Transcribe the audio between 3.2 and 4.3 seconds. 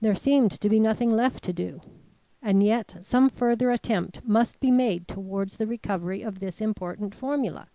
further attempt